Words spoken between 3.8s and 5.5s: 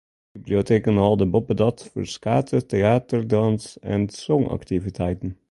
en sjongaktiviteiten.